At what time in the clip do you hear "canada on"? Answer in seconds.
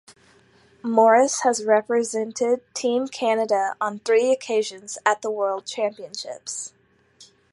3.07-3.99